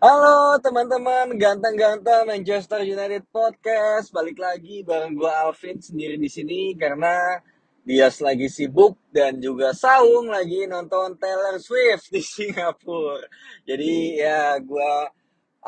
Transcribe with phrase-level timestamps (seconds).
[0.00, 1.36] Halo teman-teman.
[1.36, 4.08] Ganteng-ganteng Manchester United Podcast.
[4.08, 7.36] Balik lagi bareng gue Alvin sendiri di sini karena
[7.84, 13.28] dia lagi sibuk dan juga Saung lagi nonton Taylor Swift di Singapura.
[13.68, 14.92] Jadi ya gue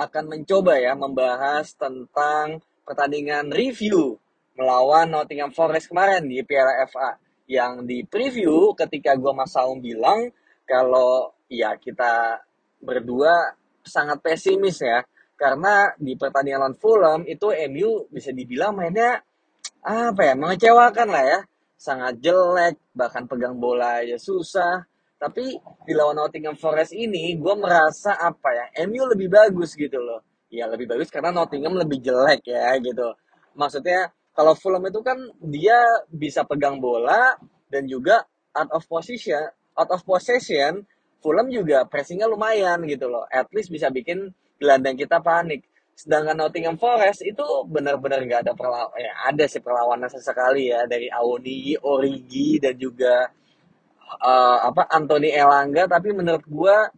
[0.00, 4.16] akan mencoba ya membahas tentang pertandingan review
[4.56, 10.32] melawan Nottingham Forest kemarin di Piala FA yang di preview ketika gue Mas Saung bilang
[10.64, 12.40] kalau ya kita
[12.80, 15.02] berdua sangat pesimis ya.
[15.34, 19.18] Karena di pertandingan lawan Fulham itu MU bisa dibilang mainnya
[19.82, 21.38] apa ya mengecewakan lah ya.
[21.74, 24.86] Sangat jelek bahkan pegang bola aja susah.
[25.18, 25.54] Tapi
[25.86, 30.22] di lawan Nottingham Forest ini gue merasa apa ya MU lebih bagus gitu loh.
[30.52, 33.14] Ya lebih bagus karena Nottingham lebih jelek ya gitu.
[33.58, 35.78] Maksudnya kalau Fulham itu kan dia
[36.10, 37.34] bisa pegang bola
[37.66, 38.22] dan juga
[38.54, 39.42] out of position
[39.76, 40.84] out of possession
[41.22, 43.24] Fulham juga pressingnya lumayan gitu loh.
[43.30, 45.62] At least bisa bikin gelandang kita panik.
[45.94, 48.98] Sedangkan Nottingham Forest itu benar-benar nggak ada perlawanan.
[48.98, 53.30] Ya, ada sih perlawanan sesekali ya dari Awoni, Origi dan juga
[54.18, 55.86] uh, apa Anthony Elanga.
[55.86, 56.90] Tapi menurut gua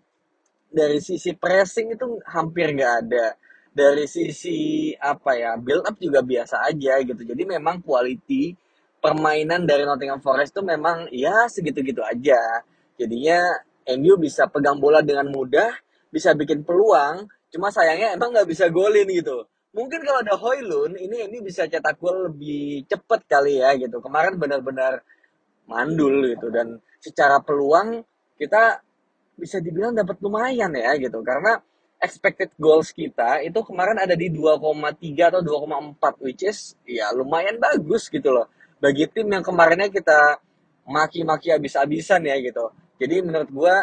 [0.72, 3.36] dari sisi pressing itu hampir nggak ada.
[3.74, 7.20] Dari sisi apa ya build up juga biasa aja gitu.
[7.26, 8.54] Jadi memang quality
[9.04, 12.64] permainan dari Nottingham Forest itu memang ya segitu-gitu aja.
[12.96, 13.42] Jadinya
[13.84, 15.72] MU bisa pegang bola dengan mudah,
[16.08, 19.44] bisa bikin peluang, cuma sayangnya emang nggak bisa golin gitu.
[19.74, 23.98] Mungkin kalau ada Hoylun, ini MU bisa cetak gol lebih cepet kali ya gitu.
[23.98, 25.02] Kemarin benar-benar
[25.68, 28.04] mandul gitu dan secara peluang
[28.36, 28.80] kita
[29.34, 31.58] bisa dibilang dapat lumayan ya gitu karena
[31.98, 34.60] expected goals kita itu kemarin ada di 2,3
[35.32, 38.46] atau 2,4 which is ya lumayan bagus gitu loh
[38.78, 40.38] bagi tim yang kemarinnya kita
[40.84, 42.68] maki-maki habis-habisan ya gitu
[43.00, 43.76] jadi menurut gue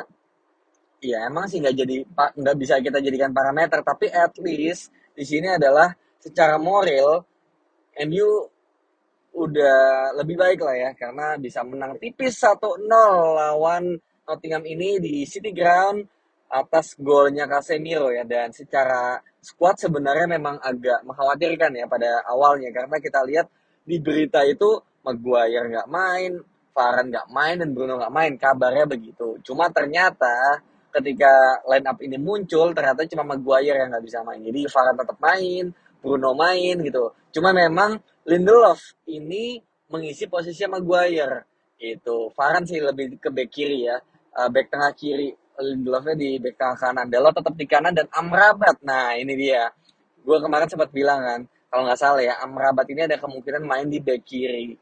[1.02, 5.50] ya emang sih nggak jadi nggak bisa kita jadikan parameter tapi at least di sini
[5.50, 5.92] adalah
[6.22, 7.26] secara moral
[8.08, 8.30] MU
[9.32, 12.86] udah lebih baik lah ya karena bisa menang tipis 1-0
[13.36, 13.96] lawan
[14.28, 16.08] Nottingham ini di City Ground
[16.52, 18.28] atas golnya Casemiro ya.
[18.28, 23.48] Dan secara squad sebenarnya memang agak mengkhawatirkan ya pada awalnya karena kita lihat
[23.88, 26.38] di berita itu Maguire nggak main,
[26.72, 29.38] Varane nggak main dan Bruno nggak main kabarnya begitu.
[29.44, 34.42] Cuma ternyata ketika line up ini muncul ternyata cuma Maguire yang nggak bisa main.
[34.44, 35.66] Jadi Varane tetap main
[36.02, 37.04] Bruno main gitu.
[37.31, 39.60] Cuma memang Lindelof ini
[39.92, 41.48] mengisi posisi Maguire
[41.81, 43.98] itu Varane sih lebih ke back kiri ya.
[44.31, 47.06] Uh, back tengah kiri Lindelofnya di back tengah kanan.
[47.12, 48.80] Delo tetap di kanan dan Amrabat.
[48.81, 49.68] Nah ini dia.
[50.22, 54.04] Gue kemarin sempat bilang kan kalau nggak salah ya Amrabat ini ada kemungkinan main di
[54.04, 54.76] back kiri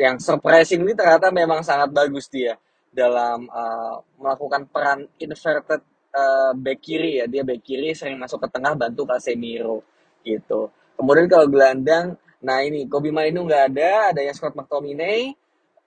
[0.00, 2.56] yang surprising ini ternyata memang sangat bagus dia
[2.88, 5.82] dalam uh, melakukan peran inverted
[6.14, 7.26] uh, back kiri ya.
[7.28, 9.84] Dia back kiri sering masuk ke tengah bantu Casemiro
[10.24, 10.72] gitu.
[10.96, 15.32] Kemudian kalau gelandang nah ini Kobe Mainu nggak ada adanya Scott McTominay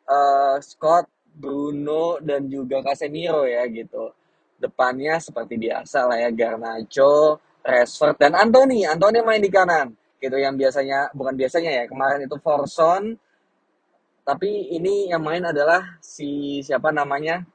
[0.10, 1.06] uh, Scott
[1.38, 4.14] Bruno dan juga Casemiro ya gitu.
[4.58, 8.86] Depannya seperti biasa lah ya Garnacho Rashford dan Anthony.
[8.90, 13.14] Anthony main di kanan gitu yang biasanya bukan biasanya ya kemarin itu Forson
[14.28, 17.48] tapi ini yang main adalah si siapa namanya?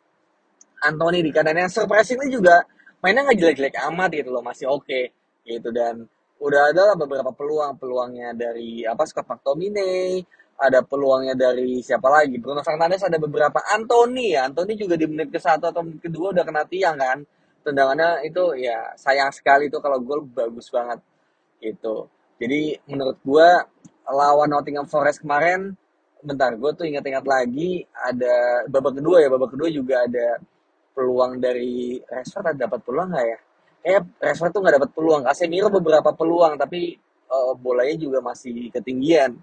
[0.80, 2.64] Anthony di kanan yang surprisingly juga
[3.04, 5.12] mainnya nggak jelek-jelek amat gitu loh masih oke okay,
[5.44, 5.68] gitu.
[5.68, 6.08] Dan
[6.40, 7.76] udah ada lah beberapa peluang.
[7.76, 10.24] Peluangnya dari apa Scott McTominay
[10.56, 12.40] ada peluangnya dari siapa lagi?
[12.40, 13.60] Bruno Fernandes ada beberapa.
[13.68, 17.20] Anthony ya Anthony juga di menit ke satu atau menit kedua udah kena tiang kan.
[17.68, 21.04] Tendangannya itu ya sayang sekali itu kalau gol bagus banget
[21.60, 22.08] gitu.
[22.40, 23.48] Jadi menurut gue
[24.08, 25.76] lawan Nottingham Forest kemarin
[26.22, 30.38] bentar gue tuh ingat-ingat lagi ada babak kedua ya babak kedua juga ada
[30.94, 33.38] peluang dari Rashford ada dapat peluang nggak ya?
[33.82, 36.94] Eh Rashford tuh nggak dapat peluang Casemiro beberapa peluang tapi
[37.26, 39.34] uh, bolanya juga masih ketinggian.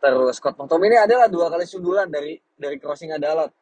[0.00, 3.52] Terus Scott McTominay adalah dua kali sundulan dari dari crossing Adalot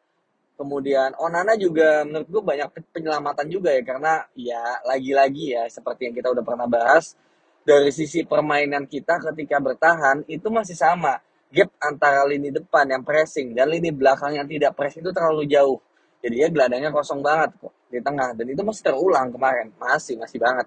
[0.58, 6.14] kemudian Onana juga menurut gue banyak penyelamatan juga ya karena ya lagi-lagi ya seperti yang
[6.18, 7.14] kita udah pernah bahas
[7.62, 13.56] dari sisi permainan kita ketika bertahan itu masih sama gap antara lini depan yang pressing
[13.56, 15.78] dan lini belakang yang tidak pressing itu terlalu jauh.
[16.18, 20.38] Jadi ya gelandangnya kosong banget kok di tengah dan itu masih terulang kemarin, masih masih
[20.42, 20.66] banget.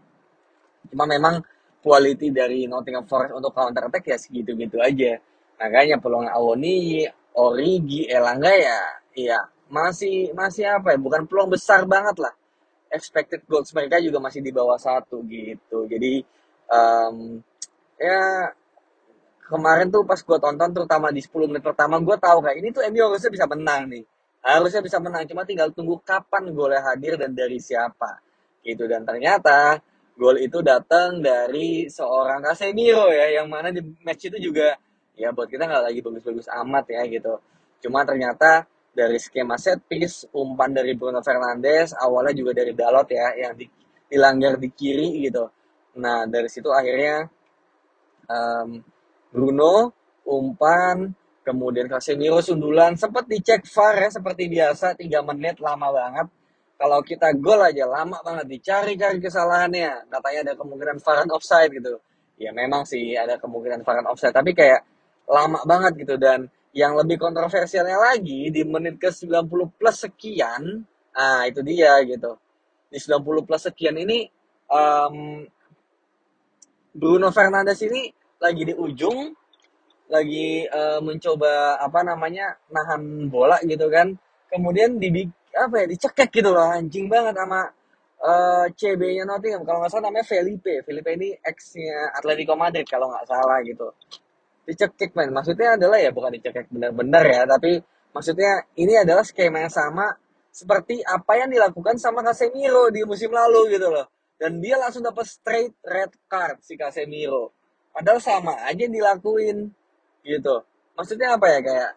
[0.89, 1.43] Cuma memang
[1.83, 5.19] quality dari Nottingham Forest untuk counter attack ya segitu-gitu aja.
[5.61, 7.05] Makanya peluang Awoni,
[7.37, 8.79] Origi, Elangga ya
[9.15, 9.39] ya
[9.71, 12.33] masih masih apa ya bukan peluang besar banget lah
[12.91, 16.23] expected goals mereka juga masih di bawah satu gitu jadi
[16.67, 17.39] um,
[17.95, 18.51] ya
[19.51, 22.87] kemarin tuh pas gue tonton terutama di 10 menit pertama gue tahu kayak ini tuh
[22.87, 24.03] MU harusnya bisa menang nih.
[24.41, 28.23] Harusnya bisa menang cuma tinggal tunggu kapan golnya hadir dan dari siapa.
[28.63, 29.83] Gitu dan ternyata
[30.15, 34.77] gol itu datang dari seorang Casemiro ya yang mana di match itu juga
[35.19, 37.33] ya buat kita nggak lagi bagus-bagus amat ya gitu.
[37.83, 43.35] Cuma ternyata dari skema set piece umpan dari Bruno Fernandes awalnya juga dari Dalot ya
[43.35, 43.65] yang di,
[44.07, 45.47] dilanggar di kiri gitu.
[45.99, 47.27] Nah dari situ akhirnya
[48.27, 48.79] um,
[49.31, 49.95] Bruno,
[50.27, 51.07] umpan,
[51.41, 56.27] kemudian Casemiro sundulan, sempat dicek VAR ya seperti biasa 3 menit lama banget.
[56.75, 60.11] Kalau kita gol aja lama banget dicari-cari kesalahannya.
[60.11, 61.95] Katanya ada kemungkinan VAR offside gitu.
[62.35, 64.83] Ya memang sih ada kemungkinan VAR offside, tapi kayak
[65.29, 70.83] lama banget gitu dan yang lebih kontroversialnya lagi di menit ke 90 plus sekian,
[71.15, 72.35] ah itu dia gitu.
[72.91, 74.27] Di 90 plus sekian ini
[74.71, 75.47] um,
[76.91, 78.11] Bruno Fernandes ini
[78.41, 79.37] lagi di ujung
[80.11, 84.11] lagi uh, mencoba apa namanya nahan bola gitu kan.
[84.51, 85.07] Kemudian di
[85.55, 87.63] apa ya dicekek gitu loh anjing banget sama
[88.19, 89.63] uh, eh, CB-nya Nottingham.
[89.63, 90.83] Kalau nggak salah namanya Felipe.
[90.83, 93.87] Felipe ini ex-nya Atletico Madrid kalau nggak salah gitu.
[94.67, 97.79] Dicekek man maksudnya adalah ya bukan dicekek benar-benar ya tapi
[98.11, 100.11] maksudnya ini adalah skema yang sama
[100.51, 104.11] seperti apa yang dilakukan sama Casemiro di musim lalu gitu loh.
[104.35, 107.60] Dan dia langsung dapat straight red card si Casemiro
[107.91, 109.71] padahal sama aja dilakuin
[110.23, 110.63] gitu.
[110.95, 111.91] Maksudnya apa ya kayak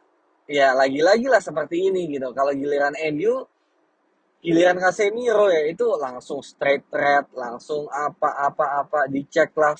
[0.45, 2.31] ya lagi-lagi lah seperti ini gitu.
[2.37, 3.47] Kalau giliran MU
[4.45, 9.73] giliran Casemiro ya itu langsung straight red langsung apa-apa-apa dicek lah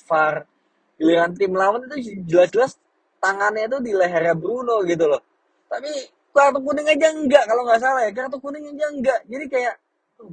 [0.97, 2.81] giliran tim lawan itu jelas-jelas
[3.21, 5.21] tangannya itu di lehernya Bruno gitu loh.
[5.69, 5.91] Tapi
[6.35, 9.19] kartu kuning aja enggak kalau nggak salah ya kartu kuning aja enggak.
[9.29, 9.75] Jadi kayak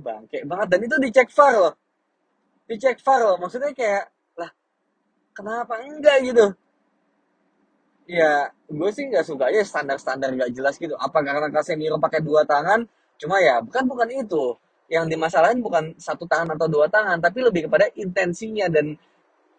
[0.00, 0.66] bangke banget.
[0.72, 1.74] Dan itu dicek VAR loh.
[2.70, 4.08] Dicek VAR loh maksudnya kayak
[5.36, 6.46] kenapa enggak gitu?
[8.08, 10.94] Ya gue sih nggak suka aja standar-standar nggak jelas gitu.
[10.98, 12.84] Apa karena Casemiro pakai dua tangan?
[13.20, 14.56] Cuma ya bukan bukan itu.
[14.92, 18.92] Yang dimasalahin bukan satu tangan atau dua tangan tapi lebih kepada intensinya dan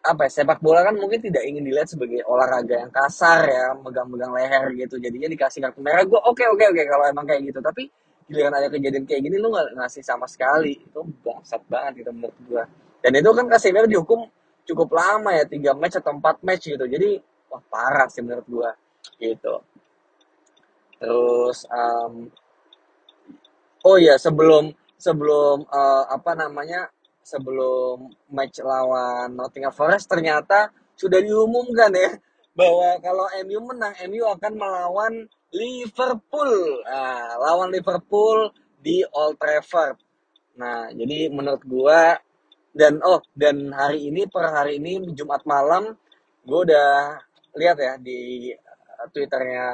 [0.04, 4.36] apa ya, sepak bola kan mungkin tidak ingin dilihat sebagai olahraga yang kasar ya megang-megang
[4.36, 5.00] leher gitu.
[5.00, 7.60] Jadinya dikasih kartu merah gue oke oke oke kalau emang kayak gitu.
[7.64, 7.88] Tapi
[8.28, 10.76] giliran ada kejadian kayak gini lu nggak ngasih sama sekali.
[10.78, 12.64] Itu bangsat banget gitu menurut gue
[13.04, 14.24] dan itu kan Casemiro dihukum
[14.64, 16.86] cukup lama ya tiga match atau empat match gitu.
[16.88, 17.20] Jadi
[17.52, 18.72] wah parah sih menurut gua
[19.20, 19.62] gitu.
[21.00, 22.32] Terus um,
[23.84, 26.88] oh ya sebelum sebelum uh, apa namanya
[27.24, 32.16] sebelum match lawan Nottingham Forest ternyata sudah diumumkan ya
[32.54, 35.14] bahwa kalau MU menang MU akan melawan
[35.54, 36.54] Liverpool.
[36.86, 39.98] Nah, lawan Liverpool di Old Trafford.
[40.60, 42.20] Nah jadi menurut gua
[42.74, 45.94] dan oh dan hari ini per hari ini Jumat malam
[46.44, 47.22] gue udah
[47.54, 49.66] lihat ya di uh, twitternya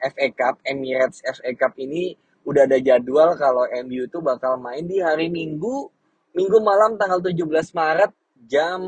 [0.00, 2.16] FA Cup Emirates FA Cup ini
[2.48, 5.92] udah ada jadwal kalau MU itu bakal main di hari Minggu
[6.36, 8.12] Minggu malam tanggal 17 Maret
[8.44, 8.80] jam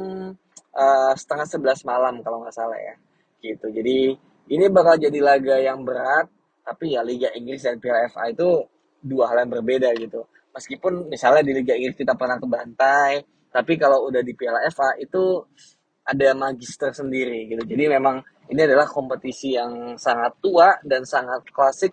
[0.76, 2.94] uh, setengah 11 malam kalau nggak salah ya
[3.40, 3.72] gitu.
[3.72, 4.12] Jadi
[4.52, 6.28] ini bakal jadi laga yang berat
[6.60, 8.68] tapi ya Liga Inggris dan Piala FA itu
[9.00, 10.28] dua hal yang berbeda gitu.
[10.52, 13.25] Meskipun misalnya di Liga Inggris kita pernah ke bantai
[13.58, 15.42] tapi kalau udah di Piala FA itu
[16.06, 17.66] ada magister sendiri gitu.
[17.66, 21.90] Jadi memang ini adalah kompetisi yang sangat tua dan sangat klasik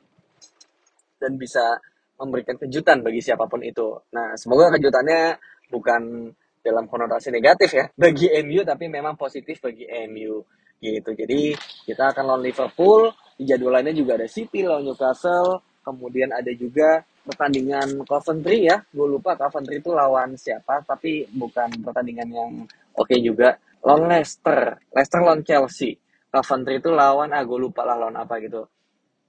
[1.17, 1.81] dan bisa
[2.21, 3.97] memberikan kejutan bagi siapa pun itu.
[4.13, 5.41] Nah, semoga kejutannya
[5.73, 6.29] bukan
[6.61, 10.45] dalam konotasi negatif ya bagi MU tapi memang positif bagi MU
[10.77, 11.09] gitu.
[11.17, 11.57] Jadi
[11.89, 13.09] kita akan lawan Liverpool
[13.41, 18.77] di jadwalannya juga ada City lawan Newcastle kemudian ada juga pertandingan Coventry ya.
[18.93, 22.51] Gue lupa Coventry itu lawan siapa tapi bukan pertandingan yang
[22.93, 23.57] oke okay juga.
[23.81, 24.77] Lawan Leicester.
[24.93, 25.97] Leicester lawan Chelsea.
[26.29, 28.69] Coventry itu lawan ah gue lupa lah lawan apa gitu.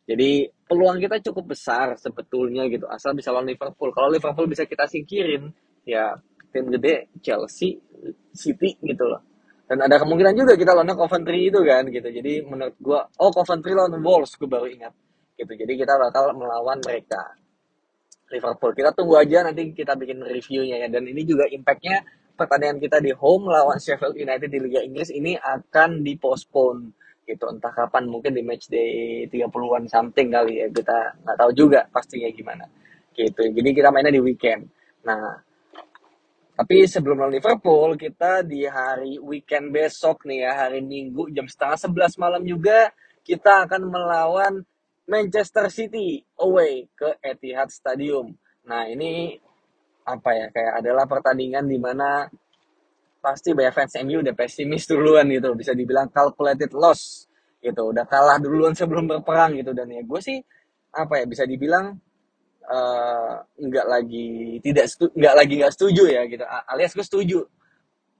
[0.07, 3.91] Jadi peluang kita cukup besar sebetulnya gitu asal bisa lawan Liverpool.
[3.91, 5.51] Kalau Liverpool bisa kita singkirin
[5.83, 6.15] ya
[6.53, 7.75] tim gede Chelsea
[8.31, 9.23] City gitu loh.
[9.67, 12.07] Dan ada kemungkinan juga kita lawan Coventry itu kan gitu.
[12.07, 14.95] Jadi menurut gue oh Coventry lawan Wolves gue baru ingat
[15.39, 15.53] gitu.
[15.53, 17.35] Jadi kita bakal melawan mereka
[18.31, 18.73] Liverpool.
[18.75, 20.89] Kita tunggu aja nanti kita bikin reviewnya ya.
[20.91, 22.03] Dan ini juga impactnya
[22.35, 26.91] pertandingan kita di home lawan Sheffield United di Liga Inggris ini akan dipospon.
[27.27, 27.43] Gitu.
[27.43, 30.67] Entah kapan mungkin di match day 30-an something kali ya.
[30.71, 32.67] Kita nggak tahu juga pastinya gimana.
[33.15, 33.51] Gitu.
[33.51, 34.67] Jadi kita mainnya di weekend.
[35.07, 35.47] Nah
[36.57, 41.77] tapi sebelum lawan Liverpool, kita di hari weekend besok nih ya, hari Minggu jam setengah
[41.77, 42.89] sebelas malam juga,
[43.21, 44.65] kita akan melawan
[45.07, 48.35] Manchester City away ke Etihad Stadium.
[48.67, 49.39] Nah ini
[50.07, 52.27] apa ya, kayak adalah pertandingan di mana
[53.23, 57.27] pasti banyak fans MU udah pesimis duluan gitu, bisa dibilang calculated loss
[57.59, 59.75] gitu, udah kalah duluan sebelum berperang gitu.
[59.75, 60.39] Dan ya gue sih,
[60.95, 61.99] apa ya, bisa dibilang
[62.71, 67.41] uh, nggak lagi tidak nggak lagi nggak setuju ya gitu alias gue setuju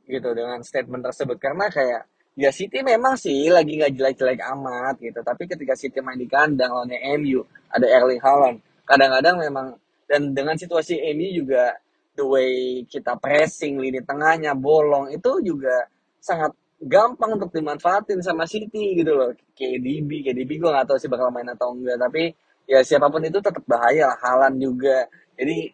[0.07, 5.21] gitu dengan statement tersebut karena kayak ya City memang sih lagi nggak jelek-jelek amat gitu.
[5.25, 7.41] Tapi ketika City main di kandang lawannya MU
[7.73, 8.59] ada Erling Haaland.
[8.85, 9.67] Kadang-kadang memang
[10.07, 11.75] dan dengan situasi MU juga
[12.15, 15.89] the way kita pressing lini tengahnya bolong itu juga
[16.21, 19.33] sangat gampang untuk dimanfaatin sama City gitu loh.
[19.57, 22.37] KDB KDB gue nggak tahu sih bakal main atau enggak tapi
[22.69, 25.09] ya siapa pun itu tetap bahaya lah Halan juga.
[25.41, 25.73] Jadi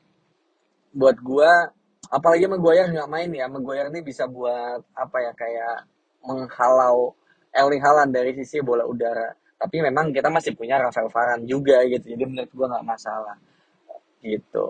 [0.92, 1.72] buat gua
[2.12, 5.76] apalagi Maguire nggak main ya Maguire ini bisa buat apa ya kayak
[6.26, 7.14] menghalau
[7.52, 9.28] Erling Haaland dari sisi bola udara.
[9.60, 13.36] Tapi memang kita masih punya Rafael Varane juga gitu jadi menurut gua nggak masalah.
[14.18, 14.64] Gitu.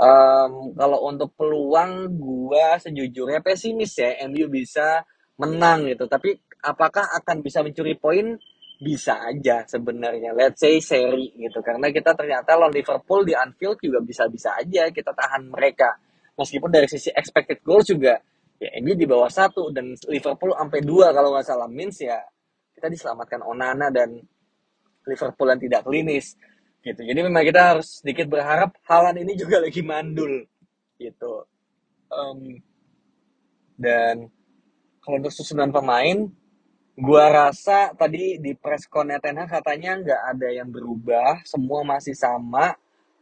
[0.00, 5.04] Um, kalau untuk peluang gua sejujurnya pesimis ya MU bisa
[5.36, 6.08] menang gitu.
[6.08, 8.38] Tapi apakah akan bisa mencuri poin?
[8.80, 10.32] Bisa aja sebenarnya.
[10.32, 11.60] Let's say seri gitu.
[11.60, 16.00] Karena kita ternyata lawan Liverpool di Anfield juga bisa-bisa aja kita tahan mereka.
[16.40, 18.16] Meskipun dari sisi expected goals juga
[18.60, 21.66] ya ini di bawah satu dan Liverpool sampai dua kalau nggak salah.
[21.66, 22.20] Means ya
[22.76, 24.20] kita diselamatkan Onana dan
[25.08, 26.36] Liverpool yang tidak klinis
[26.84, 27.00] gitu.
[27.00, 30.44] Jadi memang kita harus sedikit berharap Halan ini juga lagi mandul
[31.00, 31.48] gitu.
[32.12, 32.60] Um,
[33.80, 34.28] dan
[35.00, 36.28] kalau untuk susunan pemain
[37.00, 38.84] Gua rasa tadi di press
[39.24, 42.76] Ten katanya nggak ada yang berubah, semua masih sama.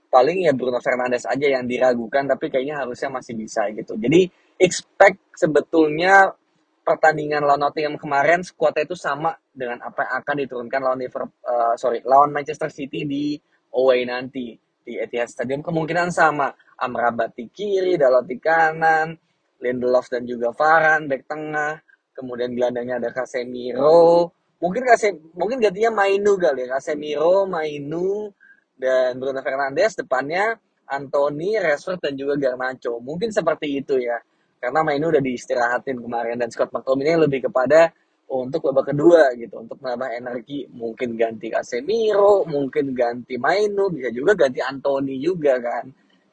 [0.09, 3.93] Paling ya Bruno Fernandes aja yang diragukan, tapi kayaknya harusnya masih bisa gitu.
[4.01, 6.33] Jadi expect sebetulnya
[6.81, 11.77] pertandingan lawan Nottingham kemarin skuadnya itu sama dengan apa yang akan diturunkan lawan Liverpool, uh,
[11.77, 13.37] sorry lawan Manchester City di
[13.77, 15.61] away nanti di Etihad Stadium.
[15.61, 16.49] Kemungkinan sama.
[16.79, 19.19] Amrabat di kiri, Dalot di kanan,
[19.59, 21.75] Lindelof dan juga Varane back tengah,
[22.15, 24.31] kemudian gelandangnya ada Casemiro.
[24.63, 28.31] Mungkin Kasem mungkin gantinya Mainu kali ya Casemiro Mainu
[28.79, 30.57] dan Bruno Fernandes depannya
[30.89, 33.03] Anthony Rashford dan juga Garnacho.
[33.03, 34.17] Mungkin seperti itu ya
[34.59, 37.95] karena Mainu udah diistirahatin kemarin dan Scott McTominay lebih kepada
[38.29, 40.67] untuk babak kedua gitu untuk menambah energi.
[40.73, 45.87] Mungkin ganti Casemiro mungkin ganti Mainu bisa juga ganti Anthony juga kan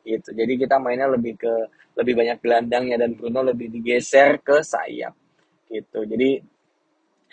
[0.06, 0.30] gitu.
[0.32, 1.54] Jadi kita mainnya lebih ke
[1.96, 5.16] lebih banyak gelandangnya dan Bruno lebih digeser ke sayap
[5.72, 6.04] gitu.
[6.06, 6.40] Jadi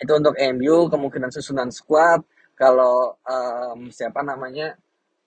[0.03, 2.25] itu untuk MU kemungkinan susunan squad.
[2.53, 4.77] Kalau um, siapa namanya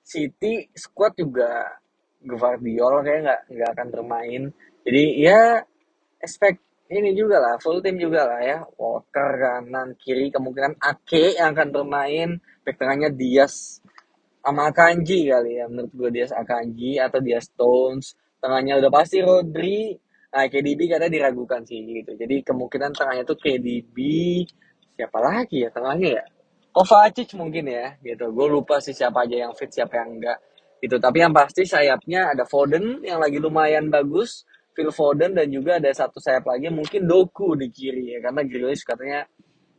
[0.06, 1.66] City squad juga
[2.22, 4.42] Guardiola kayak nggak nggak akan bermain.
[4.86, 5.58] Jadi ya
[6.22, 8.58] expect ini juga lah full team juga lah ya.
[8.78, 12.38] Walker kanan kiri kemungkinan Ake yang akan bermain.
[12.62, 13.82] Back tengahnya Diaz
[14.46, 18.14] sama Akanji kali ya menurut gue Diaz Akanji atau Diaz Stones.
[18.38, 19.90] Tengahnya udah pasti Rodri.
[20.30, 22.14] Nah, KDB katanya diragukan sih gitu.
[22.14, 23.96] Jadi kemungkinan tengahnya tuh KDB
[24.94, 26.24] siapa lagi ya tengahnya ya?
[26.76, 28.28] Kovacic mungkin ya gitu.
[28.36, 30.36] Gue lupa sih siapa aja yang fit siapa yang enggak
[30.84, 31.00] gitu.
[31.00, 34.44] Tapi yang pasti sayapnya ada Foden yang lagi lumayan bagus,
[34.76, 38.84] Phil Foden dan juga ada satu sayap lagi mungkin Doku di kiri ya karena Grealish
[38.84, 39.24] katanya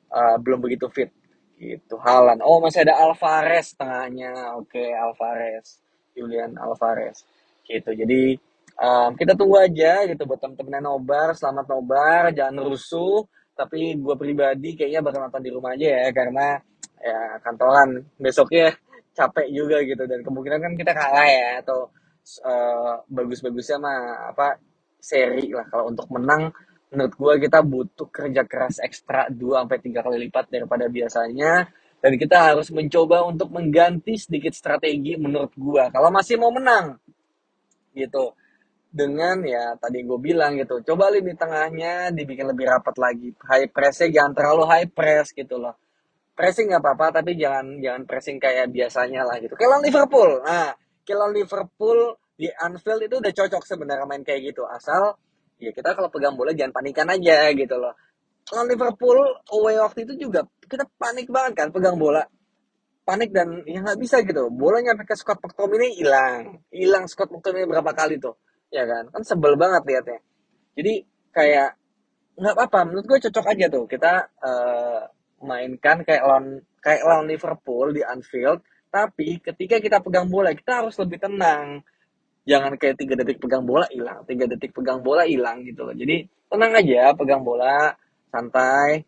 [0.09, 1.13] uh, belum begitu fit
[1.61, 2.01] gitu.
[2.01, 2.41] Halan.
[2.41, 4.57] Oh, masih ada Alvarez tengahnya.
[4.57, 5.77] Oke, okay, Alvarez.
[6.17, 7.21] Julian Alvarez.
[7.61, 7.93] Gitu.
[7.93, 8.41] Jadi
[8.81, 13.25] um, kita tunggu aja gitu buat temen-temen nobar selamat nobar jangan rusuh
[13.57, 16.61] tapi gue pribadi kayaknya bakal nonton di rumah aja ya karena
[17.01, 18.05] ya kantoran.
[18.17, 18.73] Besoknya
[19.17, 20.03] capek juga gitu.
[20.05, 21.89] Dan kemungkinan kan kita kalah ya atau
[22.45, 24.61] uh, bagus-bagusnya mah apa
[25.01, 25.65] seri lah.
[25.69, 26.53] Kalau untuk menang
[26.87, 31.67] menurut gue kita butuh kerja keras ekstra 2 sampai tiga kali lipat daripada biasanya.
[31.97, 35.89] Dan kita harus mencoba untuk mengganti sedikit strategi menurut gua.
[35.89, 37.01] Kalau masih mau menang
[37.97, 38.37] gitu.
[38.87, 43.33] Dengan ya tadi gue bilang gitu coba lini tengahnya dibikin lebih rapat lagi.
[43.35, 45.75] High pressnya jangan terlalu high press gitu loh
[46.37, 49.57] pressing nggak apa-apa tapi jangan jangan pressing kayak biasanya lah gitu.
[49.57, 50.45] Kayak Liverpool.
[50.45, 50.69] Nah
[51.01, 51.99] kayak Liverpool
[52.37, 54.61] di Anfield itu udah cocok sebenarnya main kayak gitu.
[54.69, 55.17] Asal
[55.57, 57.97] ya kita kalau pegang bola jangan panikan aja gitu loh.
[58.45, 59.17] Kalau Liverpool
[59.49, 62.21] away waktu itu juga kita panik banget kan pegang bola.
[63.01, 64.53] Panik dan ya nggak bisa gitu.
[64.53, 66.61] Bola nyampe ke Scott McTominay hilang.
[66.69, 68.37] Hilang Scott McTominay berapa kali tuh?
[68.69, 69.09] Ya kan?
[69.09, 70.19] Kan sebel banget liatnya.
[70.77, 70.93] Jadi
[71.33, 71.73] kayak
[72.37, 72.79] nggak apa-apa.
[72.93, 73.83] Menurut gue cocok aja tuh.
[73.89, 74.13] Kita
[74.43, 75.01] uh,
[75.41, 78.63] mainkan kayak lawan kayak lawan Liverpool di Anfield.
[78.87, 81.83] Tapi ketika kita pegang bola kita harus lebih tenang.
[82.47, 84.23] Jangan kayak tiga detik pegang bola hilang.
[84.23, 85.91] Tiga detik pegang bola hilang gitu loh.
[85.91, 87.91] Jadi tenang aja pegang bola
[88.31, 89.03] santai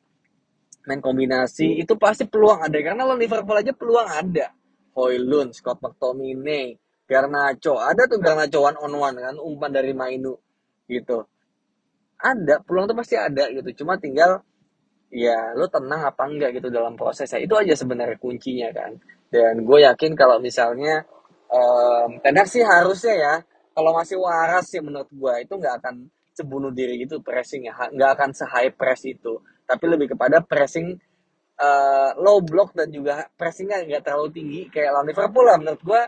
[0.83, 1.79] main kombinasi.
[1.79, 2.77] Itu pasti peluang ada.
[2.83, 4.51] Karena lawan Liverpool aja peluang ada.
[4.99, 6.75] Hoylund, Scott McTominay,
[7.07, 7.79] Garnacho.
[7.79, 10.35] Ada tuh Garnacho one on one kan umpan dari Mainu
[10.91, 11.23] gitu.
[12.19, 13.85] Ada peluang tuh pasti ada gitu.
[13.85, 14.43] Cuma tinggal
[15.09, 18.93] ya lo tenang apa enggak gitu dalam prosesnya itu aja sebenarnya kuncinya kan.
[19.29, 21.05] Dan gue yakin kalau misalnya
[21.49, 23.33] um, Ten sih harusnya ya
[23.73, 25.95] kalau masih waras sih menurut gue itu nggak akan
[26.33, 27.73] sebunuh diri gitu pressing ya.
[27.93, 29.41] Nggak akan se high press itu.
[29.65, 30.97] Tapi lebih kepada pressing
[31.61, 35.57] uh, low block dan juga pressingnya nggak terlalu tinggi kayak lawan Liverpool lah.
[35.61, 36.01] Menurut gue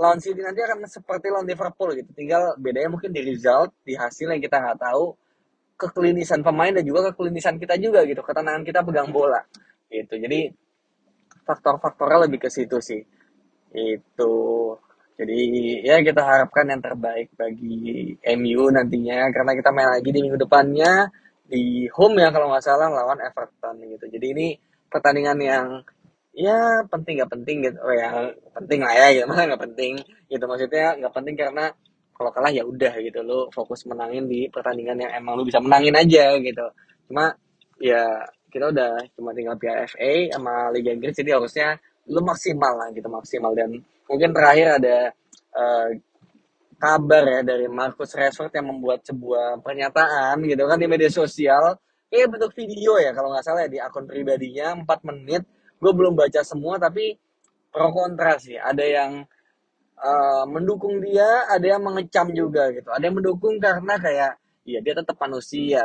[0.00, 2.10] lawan City nanti akan seperti lawan Liverpool gitu.
[2.16, 5.12] Tinggal bedanya mungkin di result, di hasil yang kita nggak tahu,
[5.76, 9.40] keklinisan pemain dan juga keklinisan kita juga gitu, ketenangan kita pegang bola
[9.90, 10.14] gitu.
[10.16, 10.50] Jadi
[11.44, 13.02] faktor-faktornya lebih ke situ sih.
[13.72, 14.34] Itu.
[15.12, 15.38] Jadi
[15.84, 21.12] ya kita harapkan yang terbaik bagi MU nantinya karena kita main lagi di minggu depannya
[21.44, 24.04] di home ya kalau nggak salah lawan Everton gitu.
[24.08, 24.46] Jadi ini
[24.88, 25.66] pertandingan yang
[26.32, 30.00] ya penting gak penting gitu oh ya penting lah ya gitu nggak penting
[30.32, 31.64] gitu maksudnya nggak penting karena
[32.12, 33.20] kalau kalah ya udah gitu.
[33.24, 36.66] Lo fokus menangin di pertandingan yang emang lo bisa menangin aja gitu.
[37.10, 37.32] Cuma
[37.82, 42.88] ya kita udah cuma tinggal Piala FA sama Liga Inggris jadi harusnya lo maksimal lah
[42.92, 43.52] gitu maksimal.
[43.56, 44.96] Dan mungkin terakhir ada
[45.56, 45.88] uh,
[46.82, 51.78] kabar ya dari Marcus Rashford yang membuat sebuah pernyataan gitu kan di media sosial.
[52.12, 55.42] Kayak bentuk video ya kalau nggak salah ya di akun pribadinya 4 menit.
[55.80, 57.16] Gue belum baca semua tapi
[57.72, 58.60] pro kontra sih.
[58.60, 59.24] Ada yang
[60.02, 62.90] uh, mendukung dia ada yang mengecam juga gitu.
[62.90, 64.32] Ada yang mendukung karena kayak
[64.66, 65.82] ya dia tetap manusia.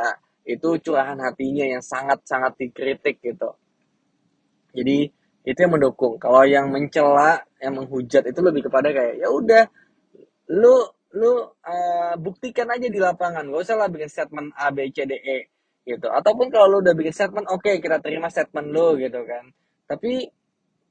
[0.48, 3.52] Itu curahan hatinya yang sangat sangat dikritik gitu.
[4.72, 5.12] Jadi
[5.44, 6.16] itu yang mendukung.
[6.16, 9.64] Kalau yang mencela yang menghujat itu lebih kepada kayak ya udah
[10.56, 13.44] lu lu uh, buktikan aja di lapangan.
[13.48, 15.38] Gak usah lah bikin statement A B C D E
[15.84, 16.08] gitu.
[16.08, 19.52] Ataupun kalau lu udah bikin statement oke okay, kita terima statement lu gitu kan.
[19.88, 20.32] Tapi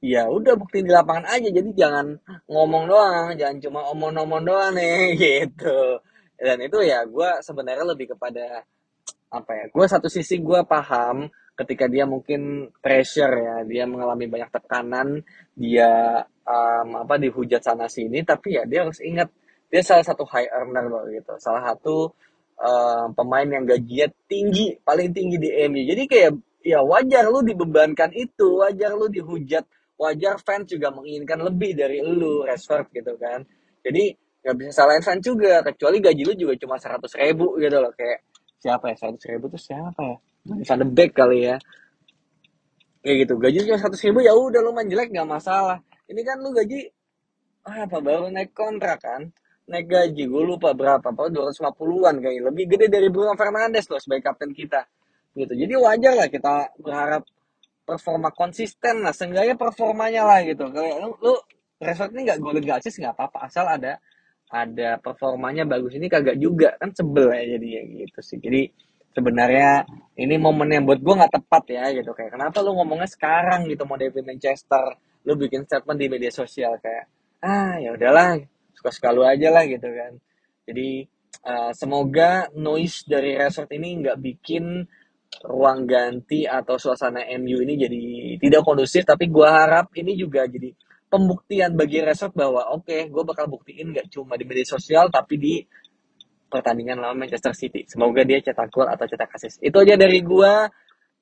[0.03, 1.49] ya udah bukti di lapangan aja.
[1.49, 2.13] Jadi jangan
[2.49, 6.01] ngomong doang jangan cuma omong-omong doang nih gitu.
[6.37, 8.61] Dan itu ya gue sebenarnya lebih kepada
[9.27, 11.27] apa ya gue satu sisi gue paham
[11.59, 15.19] ketika dia mungkin pressure ya dia mengalami banyak tekanan
[15.51, 19.27] dia um, apa dihujat sana sini tapi ya dia harus ingat
[19.67, 21.35] dia salah satu high earner loh gitu.
[21.41, 22.13] Salah satu
[22.61, 26.31] um, pemain yang gajinya tinggi paling tinggi di MU jadi kayak
[26.67, 29.63] ya wajar lu dibebankan itu, wajar lu dihujat,
[29.97, 33.41] wajar fans juga menginginkan lebih dari lu, Rashford gitu kan.
[33.81, 34.13] Jadi
[34.45, 38.23] nggak bisa salahin fans juga, kecuali gaji lu juga cuma seratus ribu gitu loh, kayak
[38.61, 40.01] siapa ya seratus ribu tuh siapa
[40.45, 40.75] ya?
[40.77, 41.57] De Beek kali ya.
[43.03, 45.81] Kayak gitu, gaji cuma seratus ribu ya udah lu main jelek nggak masalah.
[46.07, 46.87] Ini kan lu gaji
[47.67, 49.27] apa baru naik kontrak kan?
[49.67, 54.31] naik gaji gue lupa berapa apa 250-an kayaknya lebih gede dari Bruno Fernandes loh sebagai
[54.31, 54.87] kapten kita
[55.35, 57.27] gitu jadi wajar lah kita berharap
[57.87, 60.67] performa konsisten lah seenggaknya performanya lah gitu.
[60.67, 61.33] Kayak lu, lu
[61.79, 63.95] resort ini nggak golin gak assist nggak apa-apa asal ada
[64.51, 66.75] ada performanya bagus ini kagak juga.
[66.75, 67.67] Kan sebel ya jadi
[68.03, 68.37] gitu sih.
[68.43, 68.67] Jadi
[69.15, 69.87] sebenarnya
[70.19, 72.11] ini momen yang buat gue nggak tepat ya gitu.
[72.11, 76.79] Kayak kenapa lu ngomongnya sekarang gitu mau David Manchester lu bikin statement di media sosial
[76.83, 77.07] kayak
[77.43, 78.39] ah ya udahlah
[78.75, 80.13] suka suka lu aja lah gitu kan.
[80.67, 81.07] Jadi
[81.47, 84.83] uh, semoga noise dari resort ini nggak bikin
[85.45, 88.01] ruang ganti atau suasana MU ini jadi
[88.41, 90.73] tidak kondusif tapi gue harap ini juga jadi
[91.07, 95.35] pembuktian bagi resort bahwa oke okay, gue bakal buktiin gak cuma di media sosial tapi
[95.39, 95.55] di
[96.47, 97.83] pertandingan lawan Manchester City.
[97.85, 99.59] Semoga dia cetak gol atau cetak assist.
[99.59, 100.53] Itu aja dari gue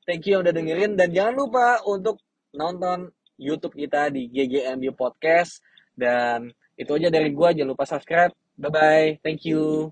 [0.06, 0.94] thank you yang udah dengerin.
[0.94, 2.22] Dan jangan lupa untuk
[2.54, 5.66] nonton YouTube kita di GGMU Podcast.
[5.98, 8.32] Dan itu aja dari gue jangan lupa subscribe.
[8.56, 9.92] Bye bye thank you